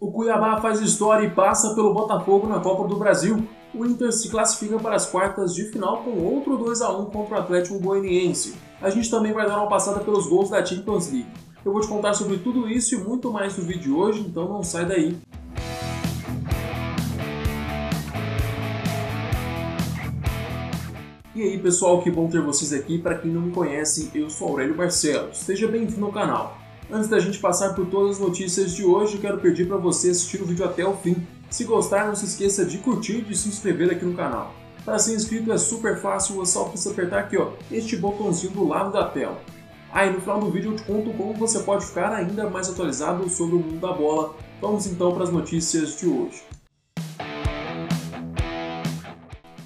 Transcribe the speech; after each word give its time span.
O 0.00 0.10
Cuiabá 0.10 0.58
faz 0.62 0.80
história 0.80 1.26
e 1.26 1.30
passa 1.30 1.74
pelo 1.74 1.92
Botafogo 1.92 2.46
na 2.46 2.58
Copa 2.58 2.88
do 2.88 2.96
Brasil. 2.96 3.46
O 3.74 3.84
Inter 3.84 4.10
se 4.10 4.30
classifica 4.30 4.78
para 4.78 4.96
as 4.96 5.04
quartas 5.04 5.54
de 5.54 5.64
final 5.64 5.98
com 6.02 6.24
outro 6.24 6.56
2 6.56 6.80
a 6.80 6.90
1 6.90 7.04
contra 7.10 7.34
o 7.34 7.38
Atlético 7.38 7.78
Goianiense. 7.78 8.54
A 8.80 8.88
gente 8.88 9.10
também 9.10 9.34
vai 9.34 9.46
dar 9.46 9.58
uma 9.58 9.68
passada 9.68 10.00
pelos 10.00 10.26
gols 10.26 10.48
da 10.48 10.64
Champions 10.64 11.12
League. 11.12 11.28
Eu 11.62 11.70
vou 11.70 11.82
te 11.82 11.86
contar 11.86 12.14
sobre 12.14 12.38
tudo 12.38 12.66
isso 12.66 12.94
e 12.94 12.98
muito 12.98 13.30
mais 13.30 13.58
no 13.58 13.64
vídeo 13.64 13.82
de 13.82 13.90
hoje, 13.90 14.20
então 14.20 14.48
não 14.48 14.62
sai 14.62 14.86
daí. 14.86 15.18
E 21.34 21.42
aí 21.42 21.58
pessoal, 21.58 22.00
que 22.00 22.10
bom 22.10 22.26
ter 22.26 22.40
vocês 22.40 22.72
aqui. 22.72 22.96
Para 22.96 23.18
quem 23.18 23.30
não 23.30 23.42
me 23.42 23.52
conhece, 23.52 24.10
eu 24.14 24.30
sou 24.30 24.48
Aurélio 24.48 24.74
Barcelos. 24.74 25.36
Seja 25.36 25.68
bem-vindo 25.68 26.06
ao 26.06 26.10
canal. 26.10 26.59
Antes 26.92 27.08
da 27.08 27.20
gente 27.20 27.38
passar 27.38 27.72
por 27.74 27.86
todas 27.86 28.16
as 28.16 28.18
notícias 28.18 28.72
de 28.72 28.84
hoje, 28.84 29.18
quero 29.18 29.38
pedir 29.38 29.68
para 29.68 29.76
você 29.76 30.10
assistir 30.10 30.42
o 30.42 30.44
vídeo 30.44 30.64
até 30.64 30.84
o 30.84 30.96
fim. 30.96 31.24
Se 31.48 31.62
gostar, 31.62 32.08
não 32.08 32.16
se 32.16 32.24
esqueça 32.24 32.64
de 32.64 32.78
curtir 32.78 33.18
e 33.18 33.22
de 33.22 33.36
se 33.36 33.48
inscrever 33.48 33.92
aqui 33.92 34.04
no 34.04 34.16
canal. 34.16 34.52
Para 34.84 34.98
ser 34.98 35.14
inscrito 35.14 35.52
é 35.52 35.58
super 35.58 36.00
fácil, 36.00 36.42
é 36.42 36.44
só 36.44 36.64
você 36.64 36.88
apertar 36.88 37.20
aqui 37.20 37.36
ó, 37.36 37.52
este 37.70 37.96
botãozinho 37.96 38.52
do 38.54 38.66
lado 38.66 38.92
da 38.92 39.04
tela. 39.04 39.40
Aí 39.92 40.08
ah, 40.08 40.12
no 40.12 40.20
final 40.20 40.40
do 40.40 40.50
vídeo 40.50 40.72
eu 40.72 40.76
te 40.76 40.82
conto 40.82 41.12
como 41.12 41.32
você 41.34 41.60
pode 41.60 41.86
ficar 41.86 42.12
ainda 42.12 42.50
mais 42.50 42.68
atualizado 42.68 43.28
sobre 43.30 43.54
o 43.54 43.60
mundo 43.60 43.80
da 43.80 43.92
bola. 43.92 44.34
Vamos 44.60 44.86
então 44.88 45.12
para 45.12 45.22
as 45.22 45.30
notícias 45.30 45.96
de 45.96 46.06
hoje. 46.06 46.42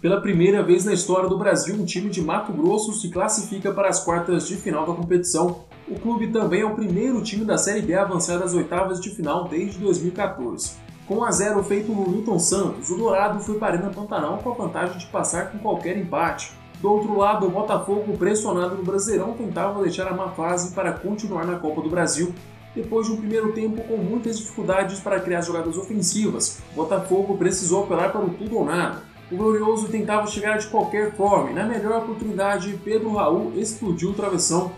Pela 0.00 0.20
primeira 0.20 0.62
vez 0.62 0.84
na 0.84 0.92
história 0.92 1.28
do 1.28 1.36
Brasil, 1.36 1.74
um 1.74 1.84
time 1.84 2.08
de 2.10 2.22
Mato 2.22 2.52
Grosso 2.52 2.92
se 2.92 3.08
classifica 3.10 3.72
para 3.72 3.88
as 3.88 4.04
quartas 4.04 4.46
de 4.46 4.54
final 4.54 4.86
da 4.86 4.94
competição 4.94 5.64
o 5.90 5.98
clube 5.98 6.28
também 6.28 6.60
é 6.60 6.66
o 6.66 6.74
primeiro 6.74 7.22
time 7.22 7.44
da 7.44 7.56
Série 7.56 7.80
B 7.80 7.94
a 7.94 8.02
avançar 8.02 8.38
das 8.38 8.52
oitavas 8.52 9.00
de 9.00 9.10
final 9.10 9.48
desde 9.48 9.78
2014. 9.78 10.72
Com 11.06 11.24
a 11.24 11.30
0 11.30 11.62
feito 11.64 11.90
no 11.90 12.06
Newton 12.10 12.38
Santos, 12.38 12.90
o 12.90 12.96
Dourado 12.96 13.40
foi 13.40 13.58
para 13.58 13.68
a 13.68 13.78
Arena 13.78 13.90
Pantanal 13.90 14.38
com 14.38 14.50
a 14.50 14.54
vantagem 14.54 14.98
de 14.98 15.06
passar 15.06 15.50
com 15.50 15.58
qualquer 15.58 15.96
empate. 15.96 16.52
Do 16.82 16.92
outro 16.92 17.16
lado, 17.16 17.46
o 17.46 17.50
Botafogo, 17.50 18.18
pressionado 18.18 18.76
no 18.76 18.84
Brasileirão, 18.84 19.32
tentava 19.32 19.82
deixar 19.82 20.06
a 20.06 20.14
má 20.14 20.28
fase 20.28 20.74
para 20.74 20.92
continuar 20.92 21.46
na 21.46 21.58
Copa 21.58 21.80
do 21.80 21.88
Brasil. 21.88 22.34
Depois 22.74 23.06
de 23.06 23.14
um 23.14 23.16
primeiro 23.16 23.52
tempo 23.52 23.82
com 23.84 23.96
muitas 23.96 24.38
dificuldades 24.38 25.00
para 25.00 25.18
criar 25.18 25.40
jogadas 25.40 25.78
ofensivas, 25.78 26.58
o 26.72 26.76
Botafogo 26.76 27.38
precisou 27.38 27.84
apelar 27.84 28.12
para 28.12 28.20
o 28.20 28.30
tudo 28.30 28.58
ou 28.58 28.64
nada. 28.66 29.02
O 29.32 29.36
Glorioso 29.36 29.88
tentava 29.88 30.26
chegar 30.26 30.58
de 30.58 30.66
qualquer 30.66 31.14
forma 31.16 31.50
e, 31.50 31.54
na 31.54 31.64
melhor 31.64 32.02
oportunidade, 32.02 32.78
Pedro 32.84 33.14
Raul 33.14 33.52
explodiu 33.56 34.10
o 34.10 34.14
travessão 34.14 34.72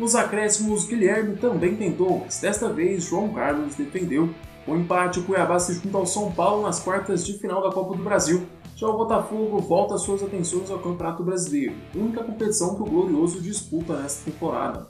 nos 0.00 0.16
acréscimos, 0.16 0.86
Guilherme 0.86 1.36
também 1.36 1.76
tentou, 1.76 2.22
mas 2.24 2.40
desta 2.40 2.72
vez 2.72 3.04
João 3.04 3.34
Carlos 3.34 3.74
defendeu. 3.74 4.30
O 4.66 4.74
empate, 4.74 5.20
o 5.20 5.24
Cuiabá 5.24 5.58
se 5.58 5.74
junta 5.74 5.98
ao 5.98 6.06
São 6.06 6.32
Paulo 6.32 6.62
nas 6.62 6.80
quartas 6.80 7.24
de 7.24 7.38
final 7.38 7.62
da 7.62 7.70
Copa 7.70 7.94
do 7.94 8.02
Brasil. 8.02 8.46
Já 8.74 8.88
o 8.88 8.96
Botafogo 8.96 9.58
volta 9.58 9.98
suas 9.98 10.22
atenções 10.22 10.70
ao 10.70 10.78
Campeonato 10.78 11.22
Brasileiro, 11.22 11.74
única 11.94 12.24
competição 12.24 12.76
que 12.76 12.82
o 12.82 12.86
Glorioso 12.86 13.42
disputa 13.42 13.94
nesta 13.94 14.30
temporada. 14.30 14.86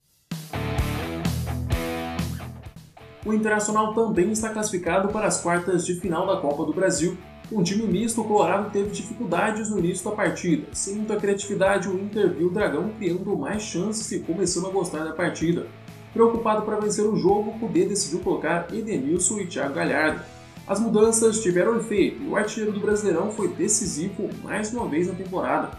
O 3.26 3.34
Internacional 3.34 3.92
também 3.92 4.30
está 4.30 4.50
classificado 4.50 5.08
para 5.08 5.26
as 5.26 5.42
quartas 5.42 5.84
de 5.84 5.94
final 5.94 6.24
da 6.26 6.40
Copa 6.40 6.64
do 6.64 6.72
Brasil 6.72 7.18
um 7.52 7.62
time 7.62 7.82
misto, 7.82 8.20
o 8.20 8.24
Colorado 8.24 8.70
teve 8.70 8.90
dificuldades 8.90 9.70
no 9.70 9.78
início 9.78 10.08
da 10.08 10.14
partida. 10.14 10.68
Sem 10.72 10.96
muita 10.96 11.16
criatividade, 11.16 11.88
o 11.88 11.98
Inter 11.98 12.32
viu 12.32 12.46
o 12.46 12.50
Dragão 12.50 12.90
criando 12.96 13.36
mais 13.36 13.62
chances 13.62 14.10
e 14.12 14.20
começando 14.20 14.68
a 14.68 14.70
gostar 14.70 15.04
da 15.04 15.12
partida. 15.12 15.66
Preocupado 16.12 16.62
para 16.62 16.78
vencer 16.78 17.04
o 17.04 17.16
jogo, 17.16 17.50
o 17.50 17.58
Kudê 17.58 17.86
decidiu 17.86 18.20
colocar 18.20 18.68
Edenilson 18.72 19.40
e 19.40 19.46
Thiago 19.46 19.74
Galhardo. 19.74 20.22
As 20.66 20.78
mudanças 20.78 21.40
tiveram 21.40 21.76
efeito 21.76 22.22
e 22.22 22.28
o 22.28 22.36
artilheiro 22.36 22.72
do 22.72 22.80
Brasileirão 22.80 23.32
foi 23.32 23.48
decisivo 23.48 24.28
mais 24.44 24.72
uma 24.72 24.86
vez 24.86 25.08
na 25.08 25.14
temporada. 25.14 25.70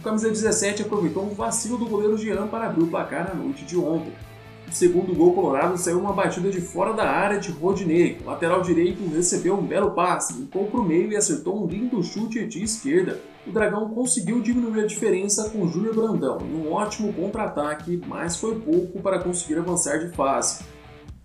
O 0.00 0.02
camisa 0.02 0.28
17 0.28 0.82
aproveitou 0.82 1.24
um 1.24 1.34
vacilo 1.34 1.78
do 1.78 1.86
goleiro 1.86 2.16
Jean 2.16 2.48
para 2.48 2.66
abrir 2.66 2.82
o 2.82 2.88
placar 2.88 3.28
na 3.28 3.34
noite 3.34 3.64
de 3.64 3.76
ontem. 3.76 4.12
Segundo 4.70 5.12
gol 5.14 5.34
colorado 5.34 5.76
saiu 5.76 5.98
uma 5.98 6.12
batida 6.12 6.48
de 6.48 6.60
fora 6.60 6.92
da 6.92 7.10
área 7.10 7.40
de 7.40 7.50
Rodinei. 7.50 8.18
O 8.22 8.26
lateral 8.30 8.62
direito 8.62 9.04
recebeu 9.12 9.58
um 9.58 9.66
belo 9.66 9.90
passe, 9.90 10.32
limpou 10.32 10.66
para 10.66 10.80
o 10.80 10.84
meio 10.84 11.10
e 11.10 11.16
acertou 11.16 11.60
um 11.60 11.66
lindo 11.66 12.00
chute 12.04 12.46
de 12.46 12.62
esquerda. 12.62 13.20
O 13.44 13.50
Dragão 13.50 13.90
conseguiu 13.90 14.40
diminuir 14.40 14.84
a 14.84 14.86
diferença 14.86 15.50
com 15.50 15.66
Júlio 15.66 15.92
Brandão 15.92 16.38
em 16.42 16.54
um 16.54 16.72
ótimo 16.72 17.12
contra-ataque, 17.12 18.00
mas 18.06 18.36
foi 18.36 18.60
pouco 18.60 19.00
para 19.00 19.18
conseguir 19.18 19.58
avançar 19.58 19.98
de 19.98 20.14
fase. 20.14 20.62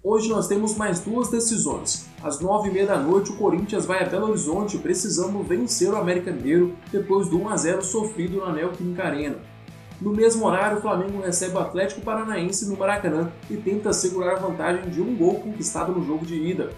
Hoje 0.04 0.30
nós 0.30 0.48
temos 0.48 0.76
mais 0.76 1.00
duas 1.00 1.30
decisões. 1.30 2.08
Às 2.24 2.40
nove 2.40 2.70
e 2.70 2.72
meia 2.72 2.88
da 2.88 2.98
noite, 2.98 3.32
o 3.32 3.38
Corinthians 3.38 3.86
vai 3.86 4.04
a 4.04 4.10
Belo 4.10 4.30
Horizonte 4.30 4.78
precisando 4.80 5.44
vencer 5.44 5.92
o 5.92 5.98
América 5.98 6.32
Mineiro 6.32 6.76
depois 6.92 7.28
do 7.28 7.40
1 7.40 7.50
a 7.50 7.58
0 7.58 7.82
sofrido 7.84 8.38
na 8.40 8.54
Neoquímica 8.54 9.04
Arena. 9.04 9.55
No 10.02 10.12
mesmo 10.12 10.46
horário, 10.46 10.78
o 10.78 10.82
Flamengo 10.82 11.22
recebe 11.22 11.56
o 11.56 11.60
Atlético 11.60 12.02
Paranaense 12.02 12.68
no 12.68 12.78
Maracanã 12.78 13.32
e 13.50 13.56
tenta 13.56 13.94
segurar 13.94 14.34
a 14.34 14.40
vantagem 14.40 14.90
de 14.90 15.02
um 15.02 15.16
gol 15.16 15.36
conquistado 15.36 15.94
no 15.94 16.06
jogo 16.06 16.26
de 16.26 16.36
ida. 16.36 16.70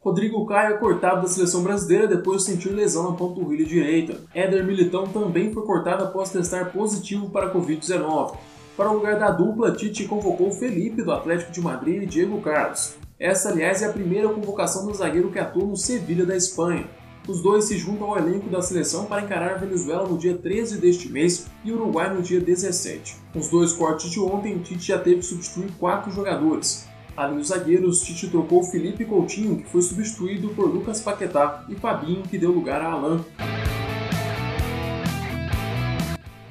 Rodrigo 0.00 0.46
Caio 0.46 0.74
é 0.74 0.78
cortado 0.78 1.22
da 1.22 1.28
seleção 1.28 1.62
brasileira 1.62 2.06
depois 2.06 2.44
de 2.44 2.52
sentir 2.52 2.70
lesão 2.70 3.10
na 3.10 3.16
panturrilha 3.16 3.64
direita. 3.64 4.20
Éder 4.34 4.64
Militão 4.64 5.06
também 5.06 5.52
foi 5.52 5.64
cortado 5.64 6.04
após 6.04 6.30
testar 6.30 6.72
positivo 6.72 7.30
para 7.30 7.46
a 7.46 7.54
Covid-19. 7.54 8.36
Para 8.76 8.90
o 8.90 8.94
lugar 8.94 9.18
da 9.18 9.30
dupla, 9.30 9.72
Tite 9.72 10.04
convocou 10.04 10.50
Felipe 10.50 11.02
do 11.02 11.12
Atlético 11.12 11.50
de 11.50 11.60
Madrid 11.60 12.02
e 12.02 12.06
Diego 12.06 12.40
Carlos. 12.40 12.94
Essa, 13.18 13.48
aliás, 13.48 13.82
é 13.82 13.86
a 13.86 13.92
primeira 13.92 14.28
convocação 14.28 14.86
do 14.86 14.94
zagueiro 14.94 15.30
que 15.30 15.38
atua 15.38 15.64
no 15.64 15.76
Sevilha 15.76 16.26
da 16.26 16.36
Espanha. 16.36 16.84
Os 17.28 17.42
dois 17.42 17.64
se 17.64 17.76
juntam 17.76 18.06
ao 18.06 18.18
elenco 18.18 18.48
da 18.48 18.62
seleção 18.62 19.06
para 19.06 19.22
encarar 19.22 19.50
a 19.50 19.58
Venezuela 19.58 20.08
no 20.08 20.16
dia 20.16 20.38
13 20.38 20.78
deste 20.78 21.08
mês 21.08 21.48
e 21.64 21.72
o 21.72 21.74
Uruguai 21.74 22.14
no 22.14 22.22
dia 22.22 22.40
17. 22.40 23.16
Com 23.32 23.40
os 23.40 23.48
dois 23.48 23.72
cortes 23.72 24.08
de 24.12 24.20
ontem, 24.20 24.56
Tite 24.60 24.86
já 24.86 24.98
teve 24.98 25.16
que 25.16 25.24
substituir 25.24 25.72
quatro 25.72 26.12
jogadores. 26.12 26.86
Além 27.16 27.38
dos 27.38 27.48
zagueiros, 27.48 28.02
Tite 28.02 28.28
trocou 28.28 28.62
Felipe 28.62 29.04
Coutinho, 29.04 29.56
que 29.56 29.68
foi 29.68 29.82
substituído 29.82 30.50
por 30.50 30.72
Lucas 30.72 31.00
Paquetá, 31.00 31.64
e 31.68 31.74
Fabinho, 31.74 32.22
que 32.22 32.38
deu 32.38 32.52
lugar 32.52 32.80
a 32.80 32.92
Alain. 32.92 33.24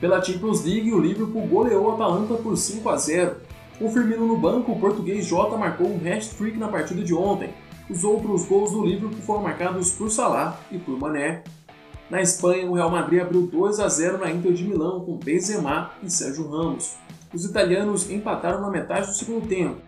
Pela 0.02 0.22
Champions 0.22 0.66
League, 0.66 0.92
o 0.92 1.00
Liverpool 1.00 1.48
goleou 1.48 1.92
a 1.92 1.94
Atalanta 1.94 2.34
por 2.34 2.58
5 2.58 2.90
a 2.90 2.98
0. 2.98 3.36
Com 3.80 3.90
Firmino 3.90 4.28
no 4.28 4.38
banco, 4.38 4.74
o 4.74 4.80
português 4.80 5.26
Jota 5.26 5.56
marcou 5.56 5.88
um 5.88 5.96
hat-trick 5.96 6.58
na 6.58 6.68
partida 6.68 7.02
de 7.02 7.14
ontem, 7.14 7.50
os 7.90 8.04
outros 8.04 8.46
gols 8.46 8.72
do 8.72 8.84
Liverpool 8.84 9.22
foram 9.22 9.44
marcados 9.44 9.92
por 9.92 10.10
Salah 10.10 10.60
e 10.72 10.78
por 10.78 10.98
Mané. 11.00 11.44
Na 12.10 12.22
Espanha, 12.22 12.70
o 12.70 12.74
Real 12.74 12.90
Madrid 12.90 13.22
abriu 13.22 13.48
2 13.48 13.80
a 13.80 13.88
0 13.88 14.20
na 14.20 14.32
Inter 14.32 14.54
de 14.54 14.64
Milão 14.64 15.02
com 15.02 15.18
Benzema 15.18 15.92
e 16.02 16.10
Sérgio 16.10 16.48
Ramos. 16.48 16.96
Os 17.34 17.46
italianos 17.46 18.10
empataram 18.10 18.62
na 18.62 18.70
metade 18.70 19.08
do 19.08 19.14
segundo 19.14 19.48
tempo. 19.48 19.82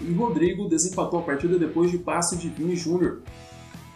E 0.00 0.12
Rodrigo 0.12 0.68
desempatou 0.68 1.20
a 1.20 1.22
partida 1.22 1.58
depois 1.58 1.90
de 1.90 1.98
passe 1.98 2.36
de 2.36 2.48
Vini 2.48 2.76
Júnior. 2.76 3.22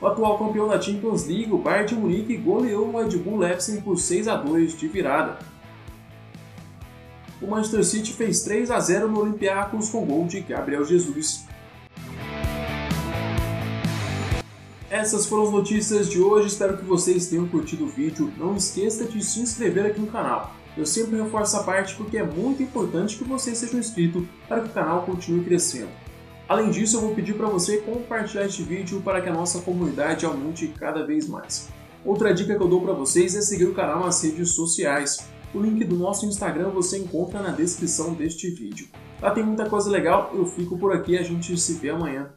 O 0.00 0.06
atual 0.06 0.38
campeão 0.38 0.66
da 0.66 0.80
Champions 0.80 1.26
League, 1.26 1.52
o 1.52 1.58
Bayern 1.58 1.88
de 1.88 1.94
Munique, 1.94 2.36
goleou 2.36 2.88
o 2.88 2.96
Red 2.96 3.18
Bull 3.18 3.38
Leipzig 3.38 3.82
por 3.82 3.98
6 3.98 4.28
a 4.28 4.36
2 4.36 4.76
de 4.78 4.88
virada. 4.88 5.38
O 7.40 7.46
Manchester 7.46 7.84
City 7.84 8.12
fez 8.12 8.42
3 8.42 8.70
a 8.70 8.80
0 8.80 9.08
no 9.08 9.20
Olympiacos 9.20 9.90
com 9.90 10.04
gol 10.04 10.26
de 10.26 10.40
Gabriel 10.40 10.84
Jesus. 10.84 11.44
Essas 14.90 15.24
foram 15.24 15.44
as 15.44 15.52
notícias 15.52 16.08
de 16.08 16.20
hoje, 16.20 16.48
espero 16.48 16.76
que 16.76 16.84
vocês 16.84 17.28
tenham 17.28 17.46
curtido 17.46 17.84
o 17.84 17.88
vídeo. 17.88 18.32
Não 18.36 18.56
esqueça 18.56 19.04
de 19.04 19.24
se 19.24 19.38
inscrever 19.38 19.86
aqui 19.86 20.00
no 20.00 20.08
canal. 20.08 20.52
Eu 20.76 20.84
sempre 20.84 21.16
reforço 21.16 21.54
essa 21.54 21.64
parte 21.64 21.94
porque 21.94 22.18
é 22.18 22.24
muito 22.24 22.60
importante 22.60 23.16
que 23.16 23.22
você 23.22 23.54
seja 23.54 23.76
inscrito 23.76 24.26
para 24.48 24.62
que 24.62 24.70
o 24.70 24.72
canal 24.72 25.04
continue 25.04 25.44
crescendo. 25.44 25.90
Além 26.48 26.70
disso, 26.70 26.96
eu 26.96 27.02
vou 27.02 27.14
pedir 27.14 27.34
para 27.34 27.46
você 27.46 27.76
compartilhar 27.76 28.46
este 28.46 28.64
vídeo 28.64 29.00
para 29.00 29.20
que 29.20 29.28
a 29.28 29.32
nossa 29.32 29.60
comunidade 29.60 30.26
aumente 30.26 30.66
cada 30.66 31.06
vez 31.06 31.28
mais. 31.28 31.68
Outra 32.04 32.34
dica 32.34 32.56
que 32.56 32.62
eu 32.62 32.66
dou 32.66 32.82
para 32.82 32.92
vocês 32.92 33.36
é 33.36 33.40
seguir 33.42 33.66
o 33.66 33.74
canal 33.74 34.00
nas 34.00 34.20
redes 34.24 34.54
sociais. 34.56 35.18
O 35.54 35.60
link 35.60 35.84
do 35.84 35.94
nosso 35.94 36.26
Instagram 36.26 36.70
você 36.70 36.98
encontra 36.98 37.40
na 37.40 37.50
descrição 37.50 38.12
deste 38.12 38.50
vídeo. 38.50 38.88
Lá 39.22 39.30
tem 39.30 39.44
muita 39.44 39.70
coisa 39.70 39.88
legal, 39.88 40.32
eu 40.34 40.46
fico 40.46 40.76
por 40.76 40.92
aqui 40.92 41.16
a 41.16 41.22
gente 41.22 41.56
se 41.56 41.74
vê 41.74 41.90
amanhã. 41.90 42.28